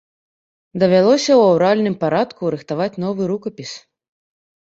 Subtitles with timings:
[0.83, 3.71] Давялося ў аўральным парадку рыхтаваць новы рукапіс.